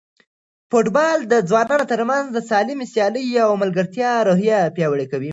[0.69, 5.29] فوټبال د ځوانانو ترمنځ د سالمې سیالۍ او ملګرتیا روحیه پیاوړې کوي.